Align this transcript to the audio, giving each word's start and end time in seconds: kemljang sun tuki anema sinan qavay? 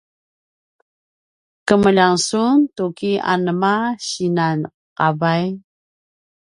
kemljang 1.67 2.17
sun 2.27 2.55
tuki 2.75 3.11
anema 3.31 3.73
sinan 4.07 4.59
qavay? 4.97 5.43